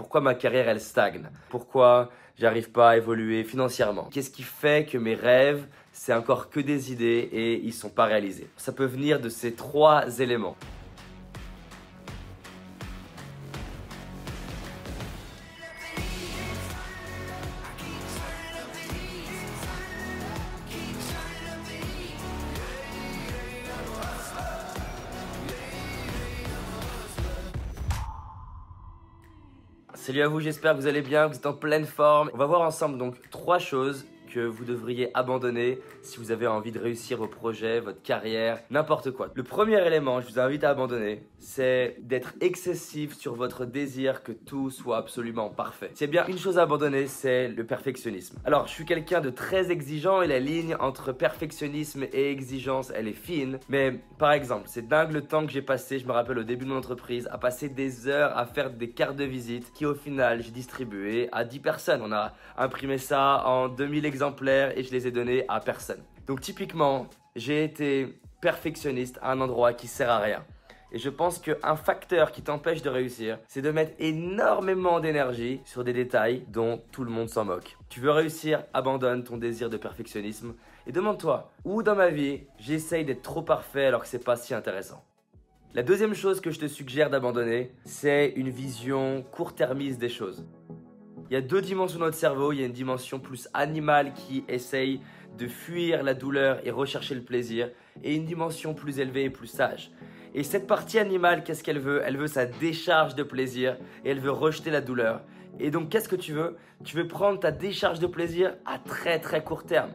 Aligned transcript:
Pourquoi 0.00 0.22
ma 0.22 0.32
carrière 0.32 0.66
elle 0.66 0.80
stagne? 0.80 1.28
Pourquoi 1.50 2.10
j'arrive 2.38 2.70
pas 2.70 2.92
à 2.92 2.96
évoluer 2.96 3.44
financièrement? 3.44 4.08
Qu'est-ce 4.10 4.30
qui 4.30 4.42
fait 4.42 4.86
que 4.86 4.96
mes 4.96 5.14
rêves, 5.14 5.66
c'est 5.92 6.14
encore 6.14 6.48
que 6.48 6.58
des 6.58 6.90
idées 6.90 7.28
et 7.30 7.60
ils 7.62 7.74
sont 7.74 7.90
pas 7.90 8.06
réalisés? 8.06 8.48
Ça 8.56 8.72
peut 8.72 8.86
venir 8.86 9.20
de 9.20 9.28
ces 9.28 9.52
trois 9.52 10.18
éléments. 10.20 10.56
Salut 30.00 30.22
à 30.22 30.28
vous, 30.28 30.40
j'espère 30.40 30.72
que 30.72 30.78
vous 30.78 30.86
allez 30.86 31.02
bien, 31.02 31.26
que 31.26 31.34
vous 31.34 31.38
êtes 31.38 31.44
en 31.44 31.52
pleine 31.52 31.84
forme. 31.84 32.30
On 32.32 32.38
va 32.38 32.46
voir 32.46 32.62
ensemble 32.62 32.96
donc 32.96 33.16
trois 33.28 33.58
choses 33.58 34.06
que 34.32 34.40
vous 34.40 34.64
devriez 34.64 35.10
abandonner 35.14 35.78
si 36.02 36.18
vous 36.18 36.30
avez 36.30 36.46
envie 36.46 36.72
de 36.72 36.78
réussir 36.78 37.18
vos 37.18 37.26
projets, 37.26 37.80
votre 37.80 38.00
carrière, 38.02 38.60
n'importe 38.70 39.10
quoi. 39.10 39.28
Le 39.34 39.42
premier 39.42 39.84
élément, 39.86 40.20
je 40.20 40.28
vous 40.28 40.38
invite 40.38 40.64
à 40.64 40.70
abandonner, 40.70 41.22
c'est 41.38 41.96
d'être 42.00 42.34
excessif 42.40 43.16
sur 43.16 43.34
votre 43.34 43.64
désir 43.64 44.22
que 44.22 44.32
tout 44.32 44.70
soit 44.70 44.98
absolument 44.98 45.50
parfait. 45.50 45.90
A 46.00 46.06
bien 46.06 46.26
une 46.26 46.38
chose 46.38 46.58
à 46.58 46.62
abandonner, 46.62 47.06
c'est 47.06 47.48
le 47.48 47.64
perfectionnisme. 47.64 48.38
Alors, 48.44 48.66
je 48.66 48.72
suis 48.72 48.84
quelqu'un 48.84 49.20
de 49.20 49.30
très 49.30 49.70
exigeant 49.70 50.22
et 50.22 50.26
la 50.26 50.38
ligne 50.38 50.76
entre 50.80 51.12
perfectionnisme 51.12 52.04
et 52.12 52.30
exigence, 52.30 52.92
elle 52.94 53.08
est 53.08 53.12
fine. 53.12 53.58
Mais 53.68 54.00
par 54.18 54.32
exemple, 54.32 54.64
c'est 54.66 54.88
dingue 54.88 55.12
le 55.12 55.22
temps 55.22 55.44
que 55.44 55.52
j'ai 55.52 55.62
passé, 55.62 55.98
je 55.98 56.06
me 56.06 56.12
rappelle 56.12 56.38
au 56.38 56.44
début 56.44 56.64
de 56.64 56.70
mon 56.70 56.76
entreprise, 56.76 57.28
à 57.32 57.38
passer 57.38 57.68
des 57.68 58.08
heures 58.08 58.36
à 58.36 58.46
faire 58.46 58.70
des 58.70 58.90
cartes 58.90 59.16
de 59.16 59.24
visite 59.24 59.72
qui 59.74 59.84
au 59.86 59.94
final 59.94 60.42
j'ai 60.42 60.50
distribué 60.50 61.28
à 61.32 61.44
10 61.44 61.58
personnes. 61.58 62.00
On 62.04 62.12
a 62.12 62.32
imprimé 62.56 62.98
ça 62.98 63.42
en 63.46 63.68
2000 63.68 64.06
exemplaires 64.06 64.19
et 64.76 64.82
je 64.82 64.92
les 64.92 65.06
ai 65.06 65.10
donnés 65.10 65.44
à 65.48 65.60
personne. 65.60 66.02
Donc 66.26 66.40
typiquement, 66.40 67.06
j'ai 67.36 67.64
été 67.64 68.20
perfectionniste 68.40 69.18
à 69.22 69.32
un 69.32 69.40
endroit 69.40 69.72
qui 69.72 69.86
sert 69.86 70.10
à 70.10 70.18
rien. 70.18 70.44
Et 70.92 70.98
je 70.98 71.08
pense 71.08 71.38
qu'un 71.38 71.76
facteur 71.76 72.32
qui 72.32 72.42
t'empêche 72.42 72.82
de 72.82 72.88
réussir, 72.88 73.38
c'est 73.46 73.62
de 73.62 73.70
mettre 73.70 73.92
énormément 74.00 74.98
d'énergie 74.98 75.60
sur 75.64 75.84
des 75.84 75.92
détails 75.92 76.44
dont 76.48 76.82
tout 76.90 77.04
le 77.04 77.10
monde 77.10 77.28
s'en 77.28 77.44
moque. 77.44 77.76
Tu 77.88 78.00
veux 78.00 78.10
réussir, 78.10 78.64
abandonne 78.74 79.22
ton 79.22 79.36
désir 79.36 79.70
de 79.70 79.76
perfectionnisme 79.76 80.54
et 80.86 80.92
demande-toi 80.92 81.52
où 81.64 81.84
dans 81.84 81.94
ma 81.94 82.08
vie 82.08 82.40
j'essaye 82.58 83.04
d'être 83.04 83.22
trop 83.22 83.42
parfait 83.42 83.86
alors 83.86 84.02
que 84.02 84.08
c'est 84.08 84.24
pas 84.24 84.36
si 84.36 84.52
intéressant? 84.52 85.04
La 85.74 85.84
deuxième 85.84 86.14
chose 86.14 86.40
que 86.40 86.50
je 86.50 86.58
te 86.58 86.66
suggère 86.66 87.10
d'abandonner, 87.10 87.72
c'est 87.84 88.32
une 88.34 88.50
vision 88.50 89.22
court-termiste 89.30 90.00
des 90.00 90.08
choses. 90.08 90.44
Il 91.30 91.34
y 91.34 91.36
a 91.36 91.42
deux 91.42 91.62
dimensions 91.62 92.00
dans 92.00 92.06
notre 92.06 92.16
cerveau. 92.16 92.50
Il 92.52 92.58
y 92.58 92.62
a 92.64 92.66
une 92.66 92.72
dimension 92.72 93.20
plus 93.20 93.48
animale 93.54 94.12
qui 94.14 94.44
essaye 94.48 95.00
de 95.38 95.46
fuir 95.46 96.02
la 96.02 96.12
douleur 96.12 96.58
et 96.64 96.72
rechercher 96.72 97.14
le 97.14 97.22
plaisir. 97.22 97.70
Et 98.02 98.16
une 98.16 98.24
dimension 98.24 98.74
plus 98.74 98.98
élevée 98.98 99.24
et 99.24 99.30
plus 99.30 99.46
sage. 99.46 99.92
Et 100.34 100.42
cette 100.42 100.66
partie 100.66 100.98
animale, 100.98 101.44
qu'est-ce 101.44 101.62
qu'elle 101.62 101.78
veut? 101.78 102.02
Elle 102.04 102.16
veut 102.16 102.26
sa 102.26 102.46
décharge 102.46 103.14
de 103.14 103.22
plaisir 103.22 103.76
et 104.04 104.10
elle 104.10 104.18
veut 104.18 104.32
rejeter 104.32 104.70
la 104.70 104.80
douleur. 104.80 105.22
Et 105.60 105.70
donc, 105.70 105.88
qu'est-ce 105.88 106.08
que 106.08 106.16
tu 106.16 106.32
veux? 106.32 106.56
Tu 106.82 106.96
veux 106.96 107.06
prendre 107.06 107.38
ta 107.38 107.52
décharge 107.52 108.00
de 108.00 108.08
plaisir 108.08 108.56
à 108.66 108.78
très 108.78 109.20
très 109.20 109.44
court 109.44 109.64
terme. 109.64 109.90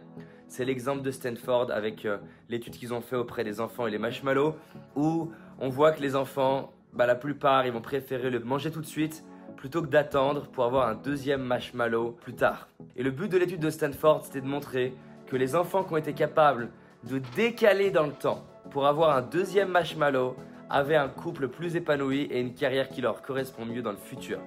C'est 0.47 0.63
l'exemple 0.63 1.01
de 1.01 1.11
Stanford 1.11 1.69
avec 1.69 2.05
euh, 2.05 2.17
l'étude 2.47 2.75
qu'ils 2.77 2.93
ont 2.93 3.01
fait 3.01 3.17
auprès 3.17 3.43
des 3.43 3.59
enfants 3.59 3.87
et 3.87 3.91
les 3.91 3.97
marshmallows, 3.97 4.55
où 4.95 5.31
on 5.59 5.67
voit 5.67 5.91
que 5.91 6.01
les 6.01 6.15
enfants, 6.15 6.71
bah, 6.93 7.05
la 7.05 7.15
plupart, 7.15 7.65
ils 7.65 7.73
vont 7.73 7.81
préférer 7.81 8.29
le 8.29 8.39
manger 8.39 8.71
tout 8.71 8.81
de 8.81 8.85
suite 8.85 9.25
plutôt 9.65 9.81
que 9.81 9.87
d'attendre 9.87 10.43
pour 10.43 10.63
avoir 10.63 10.87
un 10.87 10.93
deuxième 10.93 11.41
marshmallow 11.41 12.11
plus 12.21 12.35
tard. 12.35 12.67
Et 12.95 13.01
le 13.01 13.09
but 13.09 13.31
de 13.31 13.39
l'étude 13.39 13.61
de 13.61 13.71
Stanford, 13.71 14.23
c'était 14.23 14.41
de 14.41 14.45
montrer 14.45 14.93
que 15.25 15.35
les 15.35 15.55
enfants 15.55 15.83
qui 15.83 15.91
ont 15.91 15.97
été 15.97 16.13
capables 16.13 16.69
de 17.09 17.17
décaler 17.35 17.89
dans 17.89 18.05
le 18.05 18.11
temps 18.11 18.45
pour 18.69 18.85
avoir 18.85 19.17
un 19.17 19.23
deuxième 19.23 19.69
marshmallow 19.69 20.35
avaient 20.69 20.95
un 20.95 21.07
couple 21.07 21.47
plus 21.47 21.75
épanoui 21.75 22.27
et 22.29 22.41
une 22.41 22.53
carrière 22.53 22.89
qui 22.89 23.01
leur 23.01 23.23
correspond 23.23 23.65
mieux 23.65 23.81
dans 23.81 23.89
le 23.89 23.97
futur. 23.97 24.37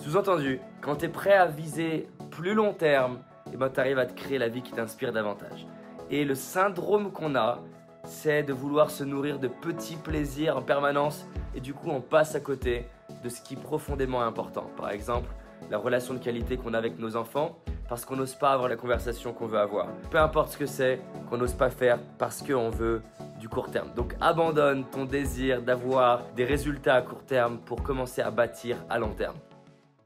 Sous-entendu, 0.00 0.60
quand 0.82 0.96
tu 0.96 1.06
es 1.06 1.08
prêt 1.08 1.32
à 1.32 1.46
viser 1.46 2.06
plus 2.30 2.52
long 2.52 2.74
terme, 2.74 3.20
et 3.46 3.52
eh 3.54 3.56
ben, 3.56 3.70
tu 3.70 3.80
arrives 3.80 3.98
à 3.98 4.04
te 4.04 4.12
créer 4.12 4.36
la 4.36 4.48
vie 4.48 4.60
qui 4.60 4.72
t'inspire 4.72 5.14
davantage. 5.14 5.66
Et 6.10 6.26
le 6.26 6.34
syndrome 6.34 7.10
qu'on 7.10 7.36
a, 7.36 7.60
c'est 8.04 8.42
de 8.42 8.52
vouloir 8.52 8.90
se 8.90 9.02
nourrir 9.02 9.38
de 9.38 9.48
petits 9.48 9.96
plaisirs 9.96 10.58
en 10.58 10.62
permanence 10.62 11.26
et 11.54 11.60
du 11.60 11.72
coup 11.72 11.88
on 11.88 12.02
passe 12.02 12.34
à 12.34 12.40
côté 12.40 12.84
de 13.22 13.28
ce 13.28 13.40
qui 13.40 13.54
est 13.54 13.60
profondément 13.60 14.22
important. 14.22 14.70
Par 14.76 14.90
exemple, 14.90 15.28
la 15.70 15.78
relation 15.78 16.14
de 16.14 16.18
qualité 16.18 16.56
qu'on 16.56 16.74
a 16.74 16.78
avec 16.78 16.98
nos 16.98 17.16
enfants 17.16 17.58
parce 17.88 18.04
qu'on 18.04 18.16
n'ose 18.16 18.34
pas 18.34 18.52
avoir 18.52 18.68
la 18.68 18.76
conversation 18.76 19.32
qu'on 19.32 19.46
veut 19.46 19.58
avoir. 19.58 19.88
Peu 20.10 20.18
importe 20.18 20.52
ce 20.52 20.58
que 20.58 20.66
c'est, 20.66 21.00
qu'on 21.28 21.38
n'ose 21.38 21.54
pas 21.54 21.70
faire 21.70 21.98
parce 22.18 22.42
qu'on 22.42 22.70
veut 22.70 23.02
du 23.40 23.48
court 23.48 23.70
terme. 23.70 23.90
Donc 23.94 24.14
abandonne 24.20 24.84
ton 24.84 25.04
désir 25.04 25.62
d'avoir 25.62 26.22
des 26.36 26.44
résultats 26.44 26.96
à 26.96 27.02
court 27.02 27.24
terme 27.24 27.58
pour 27.58 27.82
commencer 27.82 28.20
à 28.20 28.30
bâtir 28.30 28.76
à 28.90 28.98
long 28.98 29.14
terme. 29.14 29.36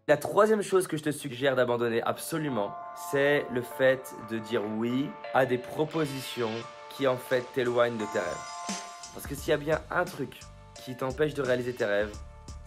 La 0.08 0.16
troisième 0.16 0.62
chose 0.62 0.86
que 0.86 0.96
je 0.96 1.04
te 1.04 1.10
suggère 1.10 1.54
d'abandonner 1.54 2.02
absolument, 2.02 2.72
c'est 3.10 3.46
le 3.52 3.62
fait 3.62 4.14
de 4.30 4.38
dire 4.38 4.62
oui 4.78 5.08
à 5.32 5.46
des 5.46 5.58
propositions 5.58 6.50
qui 6.90 7.06
en 7.06 7.16
fait 7.16 7.44
t'éloignent 7.54 7.96
de 7.96 8.04
tes 8.12 8.18
rêves. 8.18 8.76
Parce 9.14 9.26
que 9.26 9.34
s'il 9.34 9.50
y 9.50 9.54
a 9.54 9.58
bien 9.58 9.80
un 9.90 10.04
truc 10.04 10.40
qui 10.74 10.96
t'empêche 10.96 11.34
de 11.34 11.42
réaliser 11.42 11.72
tes 11.72 11.84
rêves, 11.84 12.12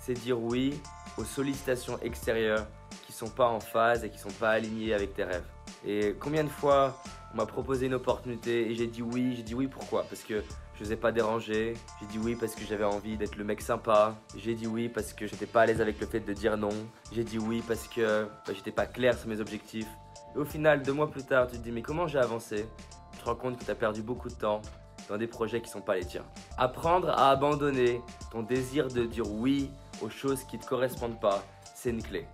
c'est 0.06 0.14
dire 0.14 0.40
oui 0.40 0.80
aux 1.18 1.24
sollicitations 1.24 1.98
extérieures 2.02 2.68
qui 3.08 3.12
sont 3.12 3.30
pas 3.30 3.48
en 3.48 3.60
phase 3.60 4.04
et 4.04 4.10
qui 4.10 4.20
sont 4.20 4.32
pas 4.40 4.52
alignées 4.52 4.94
avec 4.94 5.16
tes 5.16 5.24
rêves. 5.24 5.46
Et 5.84 6.16
combien 6.20 6.44
de 6.44 6.50
fois 6.50 7.02
on 7.34 7.38
m'a 7.38 7.46
proposé 7.48 7.88
une 7.88 7.96
opportunité 7.96 8.70
et 8.70 8.76
j'ai 8.76 8.86
dit 8.86 9.02
oui, 9.02 9.34
j'ai 9.36 9.42
dit 9.42 9.56
oui 9.56 9.68
pourquoi? 9.68 10.04
Parce 10.04 10.22
que 10.22 10.44
je 10.76 10.84
n'osais 10.84 10.96
pas 10.96 11.12
déranger, 11.12 11.74
j'ai 12.00 12.06
dit 12.08 12.20
oui 12.20 12.36
parce 12.36 12.54
que 12.54 12.64
j'avais 12.66 12.84
envie 12.84 13.18
d'être 13.18 13.36
le 13.36 13.44
mec 13.44 13.62
sympa, 13.62 14.16
j'ai 14.38 14.54
dit 14.54 14.68
oui 14.68 14.90
parce 14.90 15.14
que 15.14 15.26
j'étais 15.26 15.48
pas 15.48 15.62
à 15.62 15.66
l'aise 15.66 15.82
avec 15.82 16.00
le 16.00 16.06
fait 16.06 16.20
de 16.20 16.34
dire 16.34 16.56
non, 16.56 16.70
j'ai 17.12 17.24
dit 17.24 17.40
oui 17.40 17.64
parce 17.68 17.88
que 17.88 18.26
bah, 18.46 18.54
j'étais 18.54 18.72
pas 18.72 18.86
clair 18.86 19.18
sur 19.18 19.28
mes 19.28 19.40
objectifs. 19.40 19.90
Et 20.36 20.38
au 20.38 20.46
final, 20.46 20.84
deux 20.84 20.94
mois 20.94 21.10
plus 21.10 21.24
tard, 21.24 21.48
tu 21.48 21.58
te 21.58 21.64
dis 21.64 21.72
mais 21.72 21.82
comment 21.82 22.08
j'ai 22.08 22.20
avancé? 22.20 22.68
Tu 23.14 23.20
te 23.20 23.26
rends 23.26 23.36
compte 23.36 23.58
que 23.58 23.66
tu 23.66 23.72
as 23.72 23.76
perdu 23.76 24.04
beaucoup 24.04 24.30
de 24.30 24.36
temps 24.36 24.62
dans 25.10 25.18
des 25.18 25.28
projets 25.28 25.62
qui 25.62 25.70
sont 25.70 25.82
pas 25.82 25.96
les 25.96 26.06
tiens. 26.06 26.26
Apprendre 26.58 27.10
à 27.10 27.30
abandonner 27.30 28.02
ton 28.32 28.42
désir 28.42 28.88
de 28.88 29.06
dire 29.06 29.30
oui 29.30 29.70
aux 30.02 30.10
choses 30.10 30.44
qui 30.44 30.58
ne 30.58 30.62
te 30.62 30.68
correspondent 30.68 31.20
pas, 31.20 31.44
c'est 31.76 31.90
une 31.90 32.04
clé. 32.04 32.26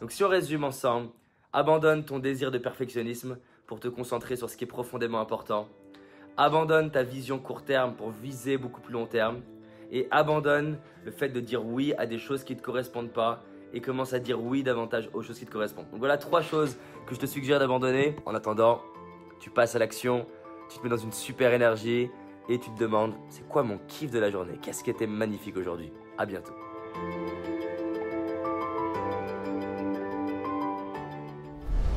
Donc 0.00 0.12
si 0.12 0.24
on 0.24 0.28
résume 0.28 0.64
ensemble, 0.64 1.10
abandonne 1.52 2.04
ton 2.04 2.18
désir 2.18 2.50
de 2.50 2.58
perfectionnisme 2.58 3.38
pour 3.66 3.80
te 3.80 3.88
concentrer 3.88 4.36
sur 4.36 4.50
ce 4.50 4.56
qui 4.56 4.64
est 4.64 4.66
profondément 4.66 5.20
important. 5.20 5.68
Abandonne 6.36 6.90
ta 6.90 7.02
vision 7.02 7.38
court 7.38 7.62
terme 7.62 7.94
pour 7.94 8.10
viser 8.10 8.56
beaucoup 8.56 8.80
plus 8.80 8.92
long 8.92 9.06
terme. 9.06 9.42
Et 9.90 10.08
abandonne 10.10 10.78
le 11.04 11.10
fait 11.10 11.28
de 11.28 11.40
dire 11.40 11.64
oui 11.64 11.92
à 11.98 12.06
des 12.06 12.18
choses 12.18 12.44
qui 12.44 12.54
ne 12.54 12.58
te 12.58 12.64
correspondent 12.64 13.12
pas 13.12 13.42
et 13.74 13.80
commence 13.80 14.14
à 14.14 14.18
dire 14.18 14.42
oui 14.42 14.62
davantage 14.62 15.10
aux 15.12 15.22
choses 15.22 15.38
qui 15.38 15.46
te 15.46 15.52
correspondent. 15.52 15.90
Donc 15.90 15.98
voilà 15.98 16.16
trois 16.16 16.40
choses 16.40 16.76
que 17.06 17.14
je 17.14 17.20
te 17.20 17.26
suggère 17.26 17.58
d'abandonner. 17.58 18.16
En 18.24 18.34
attendant, 18.34 18.80
tu 19.38 19.50
passes 19.50 19.76
à 19.76 19.78
l'action, 19.78 20.26
tu 20.70 20.78
te 20.78 20.82
mets 20.82 20.88
dans 20.88 20.96
une 20.96 21.12
super 21.12 21.52
énergie 21.52 22.10
et 22.48 22.58
tu 22.58 22.70
te 22.70 22.78
demandes 22.78 23.14
c'est 23.28 23.46
quoi 23.46 23.62
mon 23.62 23.78
kiff 23.86 24.10
de 24.10 24.18
la 24.18 24.30
journée? 24.30 24.58
Qu'est-ce 24.62 24.82
qui 24.82 24.90
était 24.90 25.06
magnifique 25.06 25.56
aujourd'hui? 25.56 25.92
À 26.18 26.26
bientôt. 26.26 26.52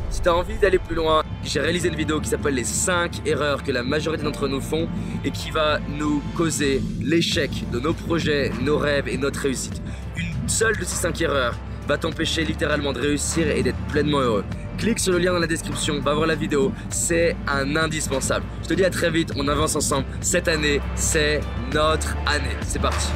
Si 0.10 0.22
tu 0.22 0.30
envie 0.30 0.58
d'aller 0.58 0.80
plus 0.80 0.96
loin, 0.96 1.24
j'ai 1.44 1.60
réalisé 1.60 1.90
une 1.90 1.96
vidéo 1.96 2.22
qui 2.22 2.30
s'appelle 2.30 2.56
les 2.56 2.64
5 2.64 3.28
erreurs 3.28 3.64
que 3.64 3.72
la 3.72 3.84
majorité 3.84 4.24
d'entre 4.24 4.48
nous 4.48 4.62
font 4.62 4.88
et 5.26 5.32
qui 5.32 5.52
va 5.52 5.80
nous 5.98 6.22
causer 6.38 6.82
l'échec 7.02 7.52
de 7.72 7.80
nos 7.80 7.94
projets, 7.94 8.52
nos 8.62 8.78
rêves 8.78 9.10
et 9.10 9.18
notre 9.18 9.42
réussite. 9.42 9.82
Une 10.16 10.48
seule 10.50 10.78
de 10.78 10.86
ces 10.86 10.96
5 10.96 11.22
erreurs 11.22 11.56
va 11.88 11.98
t'empêcher 11.98 12.46
littéralement 12.46 12.94
de 12.94 13.02
réussir 13.02 13.48
et 13.48 13.62
d'être 13.62 13.78
pleinement 13.92 14.20
heureux. 14.20 14.46
Clique 14.78 15.00
sur 15.00 15.12
le 15.12 15.20
lien 15.20 15.34
dans 15.34 15.40
la 15.40 15.48
description, 15.48 16.00
va 16.00 16.14
voir 16.14 16.28
la 16.28 16.36
vidéo, 16.36 16.72
c'est 16.90 17.36
un 17.48 17.76
indispensable. 17.76 18.46
Je 18.64 18.70
te 18.70 18.74
dis 18.74 18.86
à 18.86 18.90
très 18.90 19.12
vite, 19.12 19.34
on 19.36 19.48
avance 19.48 19.76
ensemble. 19.76 20.06
Cette 20.22 20.48
année, 20.48 20.80
c'est 20.96 21.42
notre 21.74 22.16
année. 22.26 22.56
C'est 22.62 22.82
parti. 22.82 23.10